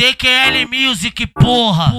[0.00, 1.92] TQL Music, porra.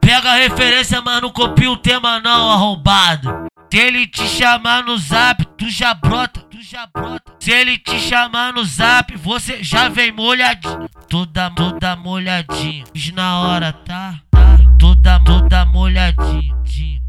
[0.00, 3.46] Pega a referência, mas não copia o tema não, arrombado.
[3.70, 7.30] Se ele te chamar no zap, tu já brota, tu já brota.
[7.38, 10.88] Se ele te chamar no zap, você já vem molhadinho.
[11.06, 12.86] Toda, toda molhadinho.
[12.94, 14.14] Fiz na hora, tá?
[14.30, 14.58] tá.
[14.78, 16.56] Toda, toda molhadinho.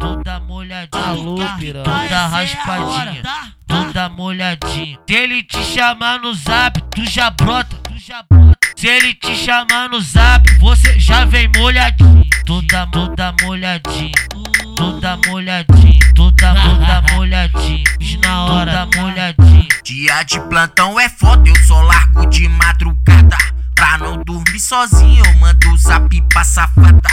[0.00, 1.04] Toda molhadinha.
[1.04, 1.84] Alô, piranha.
[1.84, 3.22] Toda raspadinha.
[3.68, 4.98] Toda molhadinha.
[5.08, 8.47] Se ele te chamar no zap, tu já brota, tu já brota.
[8.78, 12.24] Se ele te chamar no zap, você já vem molhadinho.
[12.46, 14.12] Toda, toda molhadinha.
[14.76, 15.98] Toda molhadinha.
[16.14, 17.82] Toda, toda molhadinha.
[17.98, 19.68] Fiz na hora, toda molhadinha.
[19.82, 23.36] Dia de plantão é foda, eu só largo de madrugada.
[23.74, 27.10] Pra não dormir sozinho, eu mando o zap pra safada.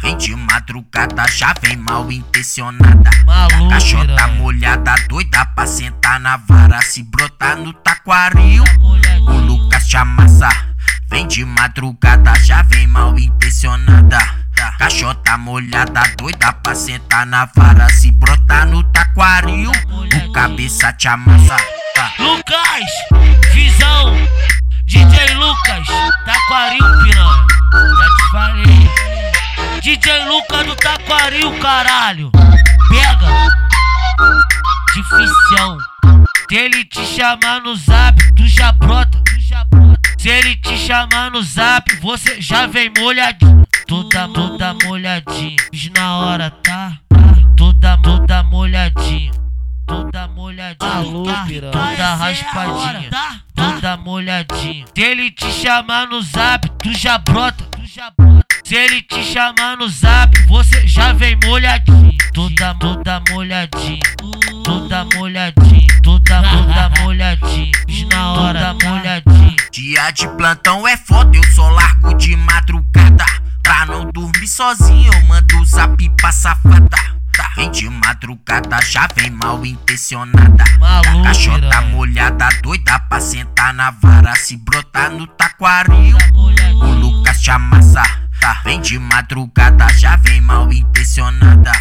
[0.00, 3.10] Vem de madrugada, já vem mal intencionada.
[3.26, 6.80] Maluco, Cachota molhada, doida pra sentar na vara.
[6.80, 8.64] Se brotar no taquaril,
[9.28, 10.71] o Lucas te amassa.
[11.12, 14.18] Vem de madrugada, já vem mal intencionada.
[14.78, 17.86] Cachota molhada, doida pra sentar na vara.
[17.90, 21.58] Se brotar no taquaril, o cabeça te amassa.
[22.18, 22.88] Lucas,
[23.52, 24.16] visão,
[24.86, 25.86] DJ Lucas,
[26.24, 27.46] Taquaril, piranha.
[27.98, 28.90] Já te falei.
[29.82, 32.30] DJ Lucas do Taquaril, caralho.
[32.88, 33.50] Pega.
[34.94, 35.76] Dificião.
[36.48, 39.22] Se ele te chamar no zap, tu já brota.
[40.22, 43.66] Se ele te chamar no zap, você já vem molhadinho.
[43.88, 45.56] Toda, toda molhadinha.
[45.74, 46.96] Fiz na hora, tá?
[47.56, 49.32] Toda, toda molhadinha.
[49.84, 50.92] Toda molhadinha.
[50.92, 51.72] Alô, piranha.
[51.72, 53.10] Toda raspadinha.
[53.52, 54.86] Toda molhadinha.
[54.94, 58.46] Se ele te chamar no zap, tu já brota, tu já brota.
[58.62, 62.16] Se ele te chamar no zap, você já vem molhadinho.
[62.32, 63.98] Toda, toda molhadinha.
[64.62, 65.86] Toda molhadinha.
[66.00, 67.72] Toda, toda molhadinha.
[67.88, 69.31] Fiz na hora, toda molhadinha.
[69.82, 73.26] Dia de plantão é foda, eu só largo de madrugada.
[73.64, 76.98] Pra não dormir sozinho, eu mando o zap pra safada.
[77.56, 80.64] Vem de madrugada, já vem mal intencionada.
[80.78, 81.80] Maluco, Cachota piranha.
[81.88, 84.36] molhada, doida pra sentar na vara.
[84.36, 88.04] Se brotar no taquaril, o Lucas te amassa.
[88.62, 91.72] Vem de madrugada, já vem mal intencionada.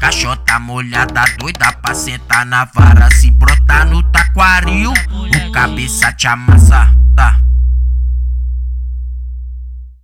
[0.00, 3.10] Cachota molhada, doida pra sentar na vara.
[3.10, 6.89] Se brotar no taquaril, o cabeça te amassa.